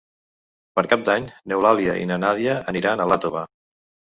Per 0.79 0.83
Cap 0.93 1.03
d'Any 1.09 1.27
n'Eulàlia 1.53 1.99
i 2.05 2.07
na 2.13 2.17
Nàdia 2.25 2.59
aniran 2.73 3.05
a 3.07 3.09
Iàtova. 3.13 3.45